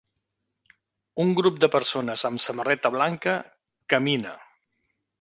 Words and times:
Un 1.25 1.33
grup 1.41 1.59
de 1.65 1.69
persones 1.77 2.25
amb 2.31 2.45
samarreta 2.49 2.95
blanca 2.99 3.39
camina. 3.95 4.39